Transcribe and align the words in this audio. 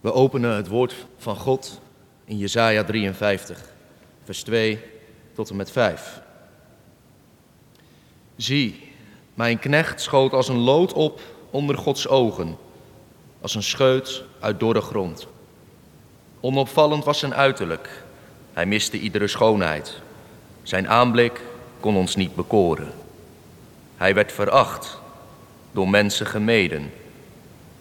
We 0.00 0.12
openen 0.12 0.56
het 0.56 0.68
woord 0.68 0.94
van 1.16 1.36
God 1.36 1.80
in 2.24 2.38
Jesaja 2.38 2.84
53, 2.84 3.72
vers 4.24 4.42
2 4.42 4.80
tot 5.34 5.50
en 5.50 5.56
met 5.56 5.70
5. 5.70 6.20
Zie, 8.36 8.92
mijn 9.34 9.58
knecht 9.58 10.00
schoot 10.00 10.32
als 10.32 10.48
een 10.48 10.58
lood 10.58 10.92
op 10.92 11.20
onder 11.50 11.78
Gods 11.78 12.08
ogen, 12.08 12.56
als 13.40 13.54
een 13.54 13.62
scheut 13.62 14.22
uit 14.40 14.60
dorre 14.60 14.80
grond. 14.80 15.26
Onopvallend 16.40 17.04
was 17.04 17.18
zijn 17.18 17.34
uiterlijk, 17.34 18.02
hij 18.52 18.66
miste 18.66 18.98
iedere 18.98 19.28
schoonheid. 19.28 19.98
Zijn 20.62 20.88
aanblik 20.88 21.40
kon 21.80 21.96
ons 21.96 22.16
niet 22.16 22.34
bekoren. 22.34 22.92
Hij 23.96 24.14
werd 24.14 24.32
veracht, 24.32 24.98
door 25.72 25.88
mensen 25.88 26.26
gemeden. 26.26 26.92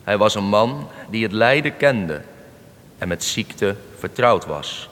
Hij 0.09 0.17
was 0.17 0.35
een 0.35 0.49
man 0.49 0.87
die 1.09 1.23
het 1.23 1.31
lijden 1.31 1.77
kende 1.77 2.21
en 2.97 3.07
met 3.07 3.23
ziekte 3.23 3.75
vertrouwd 3.97 4.45
was. 4.45 4.89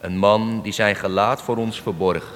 Een 0.00 0.18
man 0.18 0.60
die 0.62 0.72
zijn 0.72 0.96
gelaat 0.96 1.42
voor 1.42 1.56
ons 1.56 1.80
verborg 1.80 2.32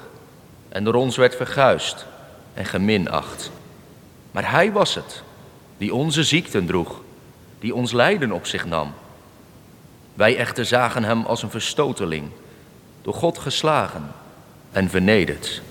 en 0.69 0.83
door 0.83 0.93
ons 0.93 1.17
werd 1.17 1.35
verguist 1.35 2.05
en 2.53 2.65
geminacht. 2.65 3.51
Maar 4.31 4.51
hij 4.51 4.71
was 4.71 4.95
het 4.95 5.23
die 5.77 5.93
onze 5.93 6.23
ziekten 6.23 6.65
droeg, 6.65 7.01
die 7.59 7.75
ons 7.75 7.91
lijden 7.91 8.31
op 8.31 8.45
zich 8.45 8.65
nam. 8.65 8.93
Wij 10.13 10.37
echter 10.37 10.65
zagen 10.65 11.03
hem 11.03 11.25
als 11.25 11.43
een 11.43 11.49
verstoteling, 11.49 12.29
door 13.01 13.13
God 13.13 13.37
geslagen 13.37 14.11
en 14.71 14.89
vernederd. 14.89 15.61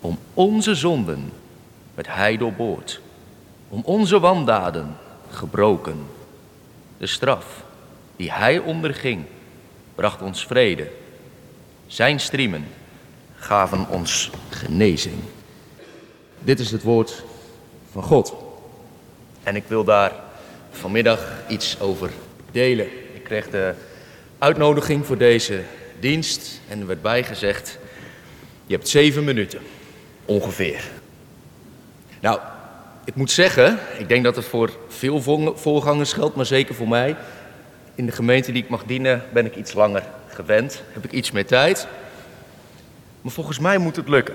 Om 0.00 0.18
onze 0.34 0.74
zonden 0.74 1.32
werd 1.94 2.08
hij 2.14 2.36
doorboord, 2.36 3.00
om 3.68 3.82
onze 3.84 4.20
wandaden 4.20 4.96
gebroken. 5.30 6.06
De 6.98 7.06
straf 7.06 7.64
die 8.16 8.32
hij 8.32 8.58
onderging, 8.58 9.24
bracht 9.94 10.22
ons 10.22 10.46
vrede. 10.46 10.90
Zijn 11.86 12.20
striemen 12.20 12.66
gaven 13.36 13.88
ons 13.88 14.30
genezing. 14.48 15.18
Dit 16.38 16.60
is 16.60 16.70
het 16.70 16.82
woord 16.82 17.24
van 17.92 18.02
God. 18.02 18.34
En 19.42 19.56
ik 19.56 19.64
wil 19.66 19.84
daar 19.84 20.12
vanmiddag 20.70 21.32
iets 21.48 21.80
over 21.80 22.10
delen. 22.50 22.86
Ik 23.14 23.24
kreeg 23.24 23.50
de 23.50 23.74
uitnodiging 24.38 25.06
voor 25.06 25.18
deze 25.18 25.62
dienst 26.00 26.60
en 26.68 26.80
er 26.80 26.86
werd 26.86 27.02
bijgezegd: 27.02 27.78
je 28.66 28.74
hebt 28.74 28.88
zeven 28.88 29.24
minuten, 29.24 29.60
ongeveer. 30.24 30.90
Nou, 32.20 32.40
ik 33.06 33.14
moet 33.14 33.30
zeggen, 33.30 33.78
ik 33.98 34.08
denk 34.08 34.24
dat 34.24 34.36
het 34.36 34.44
voor 34.44 34.70
veel 34.88 35.22
voorgangers 35.56 36.12
geldt, 36.12 36.36
maar 36.36 36.46
zeker 36.46 36.74
voor 36.74 36.88
mij. 36.88 37.16
In 37.94 38.06
de 38.06 38.12
gemeente 38.12 38.52
die 38.52 38.62
ik 38.62 38.68
mag 38.68 38.84
dienen 38.84 39.22
ben 39.32 39.46
ik 39.46 39.56
iets 39.56 39.72
langer 39.72 40.02
gewend, 40.28 40.82
heb 40.92 41.04
ik 41.04 41.12
iets 41.12 41.30
meer 41.30 41.46
tijd. 41.46 41.86
Maar 43.20 43.32
volgens 43.32 43.58
mij 43.58 43.78
moet 43.78 43.96
het 43.96 44.08
lukken. 44.08 44.34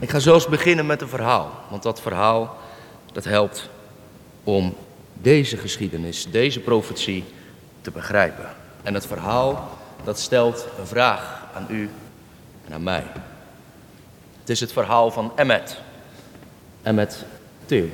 Ik 0.00 0.10
ga 0.10 0.18
zelfs 0.18 0.46
beginnen 0.46 0.86
met 0.86 1.00
een 1.00 1.08
verhaal, 1.08 1.64
want 1.70 1.82
dat 1.82 2.00
verhaal 2.00 2.56
dat 3.12 3.24
helpt 3.24 3.68
om 4.44 4.76
deze 5.12 5.56
geschiedenis, 5.56 6.30
deze 6.30 6.60
profetie 6.60 7.24
te 7.80 7.90
begrijpen. 7.90 8.46
En 8.82 8.94
het 8.94 9.06
verhaal 9.06 9.78
dat 10.04 10.18
stelt 10.18 10.66
een 10.78 10.86
vraag 10.86 11.46
aan 11.54 11.66
u 11.70 11.90
en 12.66 12.72
aan 12.72 12.82
mij. 12.82 13.04
Het 14.40 14.48
is 14.48 14.60
het 14.60 14.72
verhaal 14.72 15.10
van 15.10 15.32
Emmet. 15.36 15.78
Emmet 16.88 17.24
Till. 17.66 17.92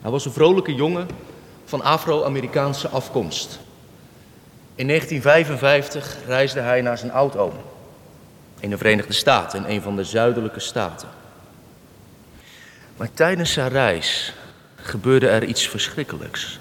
Hij 0.00 0.10
was 0.10 0.24
een 0.24 0.32
vrolijke 0.32 0.74
jongen 0.74 1.08
van 1.64 1.82
Afro-Amerikaanse 1.82 2.88
afkomst. 2.88 3.58
In 4.74 4.86
1955 4.86 6.16
reisde 6.26 6.60
hij 6.60 6.80
naar 6.80 6.98
zijn 6.98 7.12
oudoom 7.12 7.52
in 8.60 8.70
de 8.70 8.76
Verenigde 8.76 9.12
Staten, 9.12 9.64
in 9.64 9.74
een 9.74 9.82
van 9.82 9.96
de 9.96 10.04
zuidelijke 10.04 10.60
staten. 10.60 11.08
Maar 12.96 13.12
tijdens 13.12 13.52
zijn 13.52 13.68
reis 13.68 14.34
gebeurde 14.76 15.28
er 15.28 15.44
iets 15.44 15.68
verschrikkelijks. 15.68 16.58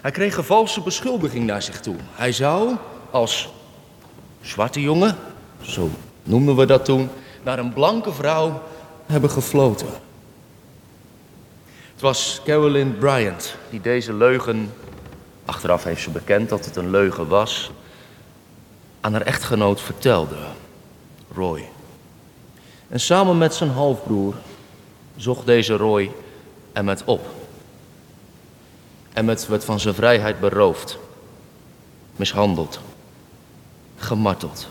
Hij 0.00 0.10
kreeg 0.10 0.36
een 0.36 0.44
valse 0.44 0.80
beschuldiging 0.80 1.46
naar 1.46 1.62
zich 1.62 1.80
toe. 1.80 1.96
Hij 2.12 2.32
zou 2.32 2.76
als 3.10 3.48
zwarte 4.40 4.80
jongen, 4.80 5.16
zo 5.60 5.90
noemden 6.22 6.56
we 6.56 6.66
dat 6.66 6.84
toen, 6.84 7.10
naar 7.42 7.58
een 7.58 7.72
blanke 7.72 8.12
vrouw 8.12 8.62
hebben 9.08 9.30
gefloten. 9.30 9.88
Het 11.92 12.00
was 12.00 12.40
Carolyn 12.44 12.98
Bryant 12.98 13.54
die 13.70 13.80
deze 13.80 14.12
leugen, 14.12 14.72
achteraf 15.44 15.84
heeft 15.84 16.02
ze 16.02 16.10
bekend 16.10 16.48
dat 16.48 16.64
het 16.64 16.76
een 16.76 16.90
leugen 16.90 17.28
was, 17.28 17.70
aan 19.00 19.12
haar 19.12 19.22
echtgenoot 19.22 19.80
vertelde, 19.80 20.36
Roy. 21.34 21.68
En 22.88 23.00
samen 23.00 23.38
met 23.38 23.54
zijn 23.54 23.70
halfbroer 23.70 24.34
zocht 25.16 25.46
deze 25.46 25.76
Roy 25.76 26.10
Emmet 26.72 27.04
op. 27.04 27.26
Emmet 29.12 29.46
werd 29.46 29.64
van 29.64 29.80
zijn 29.80 29.94
vrijheid 29.94 30.40
beroofd, 30.40 30.98
mishandeld, 32.16 32.80
gemarteld 33.96 34.66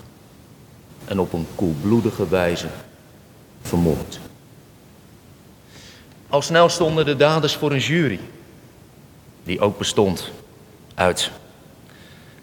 en 1.06 1.19
op 1.19 1.34
een 1.34 1.48
koelbloedige 1.56 2.28
wijze 2.28 2.68
vermoord. 3.62 4.19
Al 6.29 6.41
snel 6.41 6.69
stonden 6.69 7.05
de 7.05 7.15
daders 7.15 7.55
voor 7.55 7.71
een 7.71 7.79
jury, 7.79 8.19
die 9.43 9.59
ook 9.59 9.77
bestond 9.77 10.31
uit, 10.95 11.31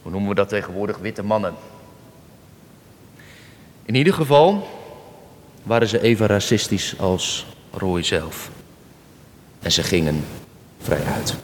hoe 0.02 0.10
noemen 0.10 0.28
we 0.28 0.34
dat 0.34 0.48
tegenwoordig, 0.48 0.98
witte 0.98 1.22
mannen. 1.22 1.54
In 3.84 3.94
ieder 3.94 4.14
geval 4.14 4.68
waren 5.62 5.88
ze 5.88 6.00
even 6.00 6.26
racistisch 6.26 6.98
als 6.98 7.46
Roy 7.70 8.02
zelf. 8.02 8.50
En 9.60 9.72
ze 9.72 9.82
gingen 9.82 10.24
vrij 10.78 11.04
uit. 11.04 11.36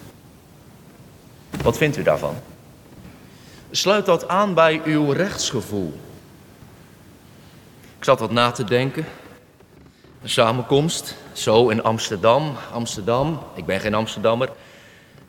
Wat 1.62 1.76
vindt 1.76 1.96
u 1.96 2.02
daarvan? 2.02 2.34
Sluit 3.70 4.06
dat 4.06 4.28
aan 4.28 4.54
bij 4.54 4.80
uw 4.84 5.12
rechtsgevoel? 5.12 6.00
Ik 7.98 8.04
zat 8.04 8.20
wat 8.20 8.30
na 8.30 8.50
te 8.50 8.64
denken. 8.64 9.04
Een 10.22 10.28
samenkomst, 10.30 11.16
zo 11.32 11.68
in 11.68 11.82
Amsterdam. 11.82 12.56
Amsterdam, 12.72 13.38
ik 13.54 13.66
ben 13.66 13.80
geen 13.80 13.94
Amsterdammer, 13.94 14.50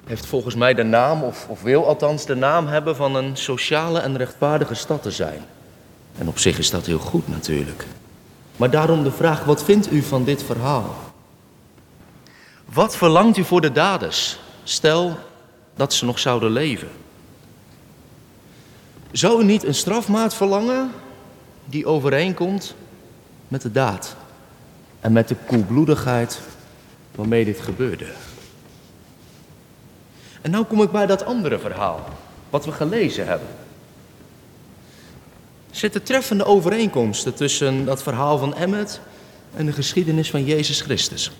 heeft 0.06 0.26
volgens 0.26 0.56
mij 0.56 0.74
de 0.74 0.84
naam, 0.84 1.24
of, 1.24 1.46
of 1.50 1.62
wil 1.62 1.88
althans 1.88 2.26
de 2.26 2.36
naam 2.36 2.68
hebben 2.68 2.96
van 2.96 3.16
een 3.16 3.38
sociale 3.38 4.00
en 4.00 4.18
rechtvaardige 4.18 4.74
stad 4.74 5.02
te 5.02 5.12
zijn. 5.12 5.46
En 6.18 6.28
op 6.28 6.38
zich 6.38 6.58
is 6.58 6.70
dat 6.70 6.86
heel 6.86 7.00
goed 7.00 7.28
natuurlijk. 7.28 7.86
Maar 8.58 8.70
daarom 8.70 9.04
de 9.04 9.12
vraag, 9.12 9.44
wat 9.44 9.64
vindt 9.64 9.92
u 9.92 10.02
van 10.02 10.24
dit 10.24 10.44
verhaal? 10.44 10.96
Wat 12.66 12.96
verlangt 12.96 13.38
u 13.38 13.44
voor 13.44 13.62
de 13.62 13.72
daders? 13.72 14.40
Stel 14.64 15.18
dat 15.76 15.94
ze 15.94 16.06
nog 16.06 16.20
zouden 16.20 16.52
leven. 16.52 16.90
Zou 19.12 19.42
u 19.42 19.46
niet 19.46 19.64
een 19.64 19.76
strafmaat 19.76 20.34
verlangen 20.34 20.92
die 21.66 21.86
overeenkomt 21.86 22.76
met 23.48 23.62
de 23.62 23.72
daad 23.72 24.16
en 25.02 25.12
met 25.12 25.28
de 25.28 25.36
koelbloedigheid 25.46 26.40
waarmee 27.16 27.46
dit 27.46 27.60
gebeurde? 27.60 28.08
En 30.42 30.52
nou 30.52 30.66
kom 30.66 30.82
ik 30.82 30.92
bij 30.92 31.06
dat 31.06 31.26
andere 31.26 31.60
verhaal, 31.60 32.10
wat 32.50 32.66
we 32.66 32.72
gelezen 32.72 33.28
hebben. 33.28 33.48
Zitten 35.72 36.04
treffende 36.04 36.46
overeenkomsten 36.46 37.34
tussen 37.34 37.86
dat 37.86 38.04
verhaal 38.04 38.38
van 38.38 38.56
Emmet 38.56 39.00
en 39.56 39.66
de 39.66 39.72
geschiedenis 39.72 40.30
van 40.30 40.46
Jezus 40.46 40.82
Christus. 40.82 41.32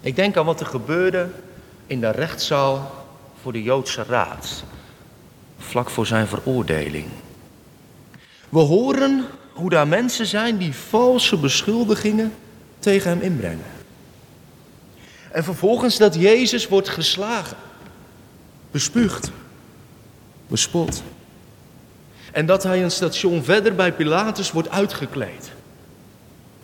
Ik 0.00 0.16
denk 0.16 0.36
aan 0.36 0.44
wat 0.44 0.60
er 0.60 0.66
gebeurde 0.66 1.30
in 1.86 2.00
de 2.00 2.10
rechtszaal 2.10 2.90
voor 3.42 3.52
de 3.52 3.62
Joodse 3.62 4.02
Raad, 4.02 4.64
vlak 5.58 5.90
voor 5.90 6.06
zijn 6.06 6.26
veroordeling. 6.26 7.06
We 8.48 8.58
horen 8.58 9.24
hoe 9.54 9.70
daar 9.70 9.88
mensen 9.88 10.26
zijn 10.26 10.56
die 10.56 10.74
valse 10.74 11.36
beschuldigingen 11.36 12.34
tegen 12.78 13.10
hem 13.10 13.20
inbrengen. 13.20 13.72
En 15.30 15.44
vervolgens 15.44 15.96
dat 15.98 16.14
Jezus 16.14 16.68
wordt 16.68 16.88
geslagen, 16.88 17.56
bespuugd, 18.70 19.30
bespot. 20.46 21.02
En 22.32 22.46
dat 22.46 22.62
hij 22.62 22.82
een 22.82 22.90
station 22.90 23.44
verder 23.44 23.74
bij 23.74 23.92
Pilatus 23.92 24.52
wordt 24.52 24.70
uitgekleed 24.70 25.52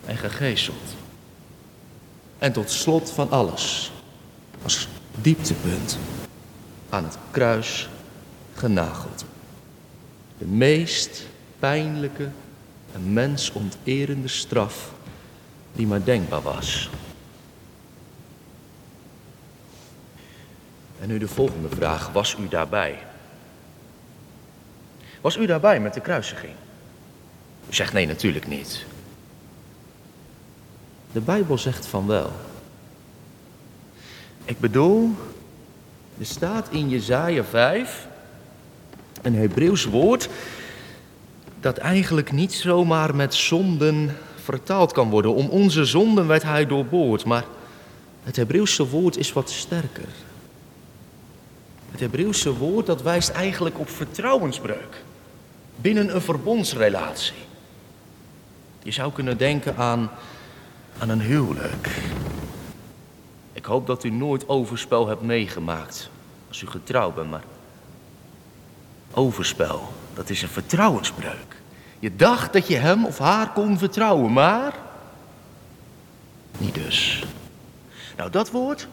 en 0.05 0.17
gegezeld. 0.17 0.95
En 2.37 2.51
tot 2.51 2.71
slot 2.71 3.11
van 3.11 3.31
alles, 3.31 3.91
als 4.63 4.87
dieptepunt, 5.21 5.97
aan 6.89 7.03
het 7.03 7.17
kruis 7.31 7.89
genageld. 8.55 9.25
De 10.37 10.45
meest 10.45 11.23
pijnlijke 11.59 12.29
en 12.93 13.13
mensonterende 13.13 14.27
straf 14.27 14.91
die 15.73 15.87
maar 15.87 16.03
denkbaar 16.03 16.41
was. 16.41 16.89
En 20.99 21.07
nu 21.07 21.17
de 21.17 21.27
volgende 21.27 21.69
vraag. 21.69 22.11
Was 22.11 22.35
u 22.39 22.47
daarbij? 22.47 22.99
Was 25.21 25.37
u 25.37 25.45
daarbij 25.45 25.79
met 25.79 25.93
de 25.93 26.01
kruisiging? 26.01 26.53
U 27.69 27.73
zegt 27.73 27.93
nee, 27.93 28.05
natuurlijk 28.05 28.47
niet. 28.47 28.85
De 31.11 31.21
Bijbel 31.21 31.57
zegt 31.57 31.85
van 31.85 32.07
wel. 32.07 32.31
Ik 34.45 34.59
bedoel, 34.59 35.15
er 36.19 36.25
staat 36.25 36.69
in 36.69 36.89
Jezaja 36.89 37.43
5 37.43 38.07
een 39.21 39.35
Hebreeuws 39.35 39.85
woord 39.85 40.29
dat 41.61 41.77
eigenlijk 41.77 42.31
niet 42.31 42.53
zomaar 42.53 43.15
met 43.15 43.33
zonden 43.33 44.17
vertaald 44.35 44.91
kan 44.91 45.09
worden. 45.09 45.33
Om 45.33 45.47
onze 45.47 45.85
zonden 45.85 46.27
werd 46.27 46.43
hij 46.43 46.65
doorboord, 46.65 47.25
maar 47.25 47.45
het 48.23 48.35
Hebreeuwse 48.35 48.87
woord 48.89 49.17
is 49.17 49.33
wat 49.33 49.49
sterker. 49.49 50.07
Het 51.91 51.99
Hebreeuwse 51.99 52.57
woord 52.57 52.85
dat 52.85 53.01
wijst 53.01 53.29
eigenlijk 53.29 53.79
op 53.79 53.89
vertrouwensbreuk 53.89 55.03
binnen 55.75 56.15
een 56.15 56.21
verbondsrelatie. 56.21 57.35
Je 58.83 58.91
zou 58.91 59.11
kunnen 59.11 59.37
denken 59.37 59.75
aan, 59.75 60.11
aan 60.97 61.09
een 61.09 61.21
huwelijk. 61.21 61.89
Ik 63.53 63.65
hoop 63.65 63.87
dat 63.87 64.03
u 64.03 64.09
nooit 64.09 64.49
overspel 64.49 65.07
hebt 65.07 65.21
meegemaakt 65.21 66.09
als 66.47 66.61
u 66.61 66.67
getrouwd 66.67 67.15
bent, 67.15 67.29
maar 67.29 67.43
overspel, 69.13 69.93
dat 70.13 70.29
is 70.29 70.41
een 70.41 70.49
vertrouwensbreuk. 70.49 71.55
Je 71.99 72.15
dacht 72.15 72.53
dat 72.53 72.67
je 72.67 72.77
hem 72.77 73.05
of 73.05 73.17
haar 73.17 73.51
kon 73.51 73.77
vertrouwen, 73.77 74.33
maar 74.33 74.73
niet 76.57 76.73
dus. 76.73 77.23
Nou, 78.17 78.29
dat 78.29 78.51
woord, 78.51 78.87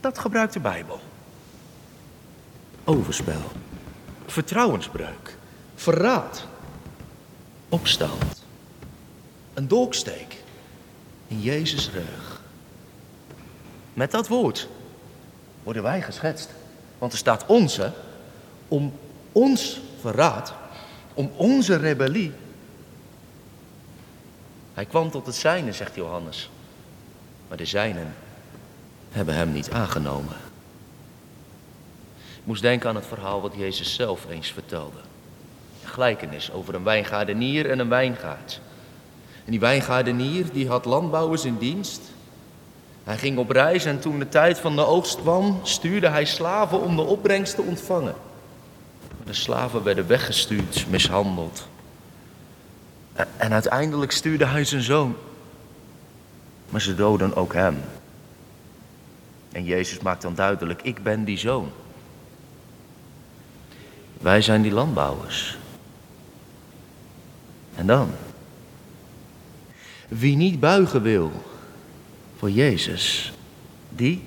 dat 0.00 0.18
gebruikt 0.18 0.52
de 0.52 0.60
Bijbel. 0.60 1.00
Overspel, 2.84 3.42
vertrouwensbreuk, 4.26 5.36
verraad, 5.74 6.46
opstand, 7.68 8.44
een 9.54 9.68
dolksteek 9.68 10.36
in 11.26 11.40
Jezus' 11.40 11.90
rug. 11.90 12.40
Met 13.94 14.10
dat 14.10 14.28
woord 14.28 14.68
worden 15.62 15.82
wij 15.82 16.02
geschetst. 16.02 16.50
Want 16.98 17.12
er 17.12 17.18
staat 17.18 17.46
onze 17.46 17.92
om 18.68 18.92
ons 19.32 19.80
verraad, 20.00 20.54
om 21.14 21.30
onze 21.36 21.76
rebellie. 21.76 22.32
Hij 24.74 24.84
kwam 24.84 25.10
tot 25.10 25.26
het 25.26 25.34
zijne, 25.34 25.72
zegt 25.72 25.94
Johannes. 25.94 26.50
Maar 27.48 27.56
de 27.56 27.64
zijnen 27.64 28.14
hebben 29.10 29.34
hem 29.34 29.52
niet 29.52 29.70
aangenomen. 29.70 30.36
Ik 32.16 32.44
moest 32.44 32.62
denken 32.62 32.88
aan 32.88 32.94
het 32.94 33.06
verhaal 33.06 33.40
wat 33.40 33.54
Jezus 33.56 33.94
zelf 33.94 34.26
eens 34.30 34.52
vertelde. 34.52 34.98
Een 35.82 35.88
gelijkenis 35.88 36.52
over 36.52 36.74
een 36.74 36.82
wijngaardenier 36.82 37.70
en 37.70 37.78
een 37.78 37.88
wijngaard. 37.88 38.60
En 39.44 39.50
die 39.50 39.60
wijngaardenier 39.60 40.52
die 40.52 40.68
had 40.68 40.84
landbouwers 40.84 41.44
in 41.44 41.58
dienst. 41.58 42.00
Hij 43.04 43.18
ging 43.18 43.38
op 43.38 43.50
reis 43.50 43.84
en 43.84 44.00
toen 44.00 44.18
de 44.18 44.28
tijd 44.28 44.58
van 44.58 44.76
de 44.76 44.84
oogst 44.84 45.20
kwam, 45.20 45.60
stuurde 45.62 46.08
hij 46.08 46.24
slaven 46.24 46.80
om 46.80 46.96
de 46.96 47.02
opbrengst 47.02 47.54
te 47.54 47.62
ontvangen. 47.62 48.14
De 49.28 49.34
slaven 49.34 49.82
werden 49.82 50.06
weggestuurd, 50.06 50.86
mishandeld. 50.90 51.68
En 53.36 53.52
uiteindelijk 53.52 54.12
stuurde 54.12 54.46
hij 54.46 54.64
zijn 54.64 54.82
zoon. 54.82 55.16
Maar 56.68 56.80
ze 56.80 56.94
doden 56.94 57.36
ook 57.36 57.52
hem. 57.52 57.80
En 59.52 59.64
Jezus 59.64 59.98
maakt 59.98 60.22
dan 60.22 60.34
duidelijk, 60.34 60.82
ik 60.82 61.02
ben 61.02 61.24
die 61.24 61.38
zoon. 61.38 61.70
Wij 64.18 64.42
zijn 64.42 64.62
die 64.62 64.72
landbouwers. 64.72 65.58
En 67.74 67.86
dan? 67.86 68.10
Wie 70.08 70.36
niet 70.36 70.60
buigen 70.60 71.02
wil 71.02 71.32
voor 72.38 72.50
Jezus, 72.50 73.32
die? 73.88 74.22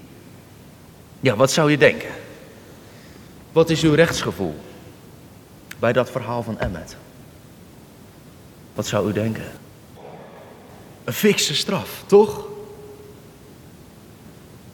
Ja, 1.20 1.36
wat 1.36 1.52
zou 1.52 1.72
je 1.72 1.78
denken? 1.78 2.12
Wat 3.52 3.70
is 3.70 3.84
uw 3.84 3.94
rechtsgevoel 3.94 4.70
bij 5.82 5.94
dat 5.94 6.12
verhaal 6.12 6.44
van 6.44 6.60
Emmet? 6.60 6.96
Wat 8.74 8.88
zou 8.88 9.10
u 9.10 9.14
denken? 9.14 9.52
Een 11.04 11.14
fikse 11.14 11.56
straf, 11.56 12.04
toch? 12.06 12.46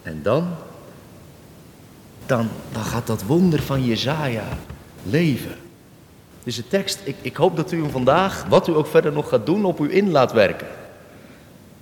En 0.02 0.20
dan? 0.24 0.48
Dan, 2.26 2.50
dan 2.72 2.84
gaat 2.84 3.08
dat 3.08 3.24
wonder 3.24 3.62
van 3.62 3.86
Jezaja 3.86 4.48
leven. 5.04 5.56
Dus 6.44 6.56
de 6.56 6.68
tekst, 6.68 7.00
ik, 7.04 7.16
ik 7.22 7.36
hoop 7.36 7.56
dat 7.56 7.72
u 7.72 7.82
hem 7.82 7.92
vandaag, 7.92 8.46
wat 8.50 8.68
u 8.68 8.76
ook 8.76 8.88
verder 8.88 9.12
nog 9.12 9.30
gaat 9.30 9.46
doen, 9.46 9.66
op 9.66 9.80
u 9.80 9.96
in 9.96 10.12
laat 10.12 10.32
werken. 10.32 10.68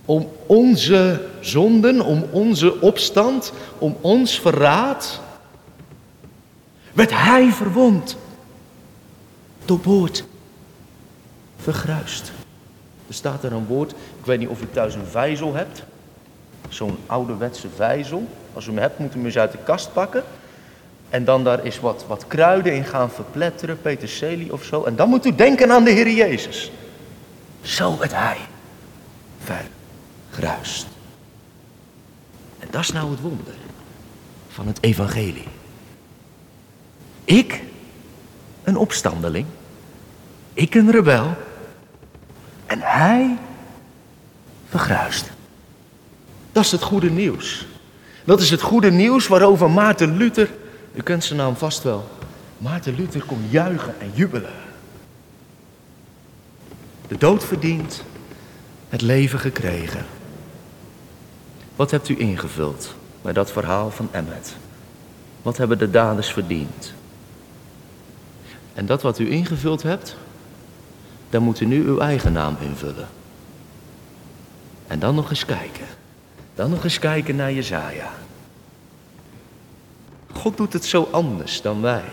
Om 0.06 0.30
onze 0.46 1.28
zonden, 1.40 2.02
om 2.02 2.26
onze 2.32 2.82
opstand, 2.82 3.54
om 3.78 3.98
ons 4.02 4.40
verraad, 4.40 5.22
werd 6.94 7.12
hij 7.12 7.52
verwond, 7.52 8.18
doorboord, 9.68 10.26
vergruist. 11.58 12.32
Er 13.08 13.14
staat 13.14 13.44
er 13.44 13.54
een 13.54 13.66
woord, 13.66 13.92
ik 13.92 14.26
weet 14.26 14.40
niet 14.40 14.48
of 14.48 14.62
u 14.62 14.68
thuis 14.72 14.96
een 14.96 15.06
vijzel 15.06 15.54
hebt, 15.54 15.84
zo'n 16.70 16.98
ouderwetse 17.06 17.68
vijzel. 17.76 18.28
Als 18.54 18.66
u 18.66 18.70
hem 18.70 18.80
hebt, 18.80 19.00
moet 19.00 19.14
u 19.14 19.16
hem 19.16 19.26
eens 19.26 19.38
uit 19.38 19.52
de 19.52 19.58
kast 19.64 19.94
pakken. 19.94 20.24
En 21.10 21.26
dan 21.26 21.44
daar 21.44 21.66
is 21.66 21.80
wat, 21.80 22.06
wat 22.08 22.28
kruiden 22.28 22.74
in 22.74 22.84
gaan 22.84 23.12
verpletteren, 23.12 23.82
peterselie 23.82 24.54
of 24.54 24.64
zo. 24.64 24.84
En 24.84 24.96
dan 24.96 25.10
moet 25.10 25.26
u 25.26 25.36
denken 25.36 25.72
aan 25.72 25.84
de 25.84 25.92
Heer 25.92 26.12
Jezus. 26.12 26.72
Zo 27.62 27.98
werd 27.98 28.14
hij 28.14 28.38
vergruist. 29.40 30.88
En 32.60 32.68
dat 32.72 32.82
is 32.82 32.92
nou 32.92 33.12
het 33.12 33.22
wonder 33.22 33.54
van 34.50 34.68
het 34.68 34.78
evangelie. 34.82 35.48
Ik, 37.24 37.62
een 38.66 38.78
opstandeling. 38.78 39.46
Ik, 40.54 40.76
een 40.76 40.92
rebel. 40.92 41.34
En 42.66 42.80
hij 42.82 43.38
vergruist. 44.70 45.30
Dat 46.52 46.64
is 46.64 46.72
het 46.72 46.84
goede 46.84 47.10
nieuws. 47.10 47.66
Dat 48.24 48.42
is 48.42 48.50
het 48.50 48.62
goede 48.62 48.92
nieuws 48.92 49.28
waarover 49.28 49.72
Maarten 49.72 50.18
Luther 50.18 50.50
u 50.96 51.02
kent 51.02 51.24
zijn 51.24 51.40
naam 51.40 51.56
vast 51.56 51.84
wel. 51.84 52.10
Maarten 52.58 52.96
Luther 52.96 53.24
kon 53.24 53.48
juichen 53.50 53.94
en 54.00 54.12
jubelen. 54.14 54.54
De 57.08 57.18
dood 57.18 57.46
verdiend, 57.46 58.04
het 58.90 59.02
leven 59.02 59.40
gekregen. 59.40 60.06
Wat 61.76 61.92
hebt 61.92 62.10
u 62.10 62.20
ingevuld 62.20 62.96
bij 63.22 63.34
dat 63.34 63.52
verhaal 63.52 63.92
van 63.92 64.08
Emmet? 64.12 64.56
Wat 65.42 65.58
hebben 65.58 65.78
de 65.78 65.90
daders 65.90 66.32
verdiend? 66.32 66.94
En 68.76 68.86
dat 68.86 69.02
wat 69.02 69.20
u 69.20 69.32
ingevuld 69.32 69.84
hebt, 69.84 70.16
daar 71.30 71.42
moet 71.42 71.60
u 71.60 71.66
nu 71.66 71.84
uw 71.84 72.00
eigen 72.00 72.32
naam 72.32 72.58
invullen. 72.60 73.08
En 74.88 75.00
dan 75.00 75.16
nog 75.16 75.30
eens 75.30 75.46
kijken. 75.46 75.86
Dan 76.56 76.70
nog 76.70 76.84
eens 76.84 77.00
kijken 77.00 77.36
naar 77.36 77.52
Jezaja. 77.52 78.10
God 80.34 80.58
doet 80.58 80.74
het 80.74 80.86
zo 80.86 81.08
anders 81.12 81.62
dan 81.62 81.82
wij. 81.82 82.04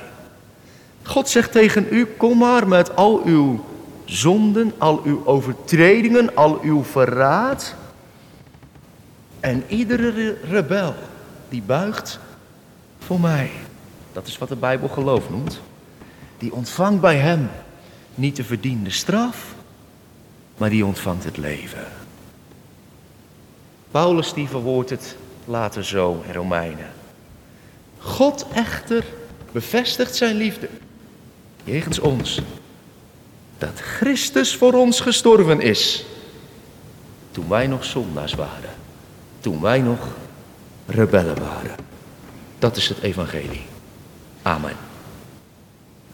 God 1.02 1.28
zegt 1.28 1.52
tegen 1.52 1.86
u, 1.90 2.06
kom 2.06 2.38
maar 2.38 2.68
met 2.68 2.96
al 2.96 3.22
uw 3.24 3.64
zonden, 4.04 4.72
al 4.78 5.00
uw 5.04 5.22
overtredingen, 5.26 6.36
al 6.36 6.60
uw 6.60 6.84
verraad. 6.84 7.74
En 9.40 9.64
iedere 9.68 10.36
rebel 10.50 10.94
die 11.48 11.62
buigt 11.62 12.18
voor 12.98 13.20
mij. 13.20 13.50
Dat 14.12 14.26
is 14.26 14.38
wat 14.38 14.48
de 14.48 14.56
Bijbel 14.56 14.88
geloof 14.88 15.30
noemt. 15.30 15.60
Die 16.42 16.52
ontvangt 16.52 17.00
bij 17.00 17.16
hem 17.16 17.50
niet 18.14 18.36
de 18.36 18.44
verdiende 18.44 18.90
straf, 18.90 19.54
maar 20.56 20.70
die 20.70 20.86
ontvangt 20.86 21.24
het 21.24 21.36
leven. 21.36 21.86
Paulus 23.90 24.32
die 24.32 24.48
verwoordt 24.48 24.90
het 24.90 25.16
later 25.44 25.84
zo 25.84 26.22
in 26.26 26.32
Romeinen. 26.32 26.90
God 27.98 28.46
echter 28.54 29.04
bevestigt 29.52 30.16
zijn 30.16 30.36
liefde 30.36 30.68
jegens 31.64 31.98
ons. 31.98 32.40
Dat 33.58 33.80
Christus 33.80 34.56
voor 34.56 34.72
ons 34.72 35.00
gestorven 35.00 35.60
is. 35.60 36.04
Toen 37.30 37.48
wij 37.48 37.66
nog 37.66 37.84
zondaars 37.84 38.34
waren. 38.34 38.70
Toen 39.40 39.60
wij 39.60 39.80
nog 39.80 40.08
rebellen 40.86 41.40
waren. 41.40 41.76
Dat 42.58 42.76
is 42.76 42.88
het 42.88 42.98
evangelie. 42.98 43.66
Amen. 44.42 44.91